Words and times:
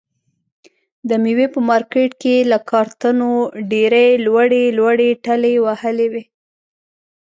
د 1.09 1.11
مېوې 1.23 1.47
په 1.53 1.59
مارکېټ 1.69 2.11
کې 2.21 2.33
یې 2.37 2.47
له 2.51 2.57
کارتنو 2.69 3.31
ډېرې 3.71 4.07
لوړې 4.25 4.63
لوړې 4.77 5.09
ټلې 5.25 5.53
وهلې 5.65 6.07
وي. 6.13 6.23